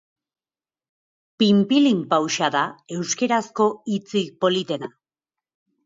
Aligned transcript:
Pinpilinpauxa 1.43 2.51
da 2.57 2.65
euskerazko 2.99 3.71
hitzik 3.95 4.37
politena. 4.47 4.95